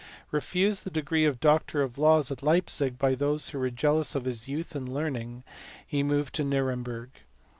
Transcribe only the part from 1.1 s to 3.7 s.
of doctor of laws at Leipzig by those who were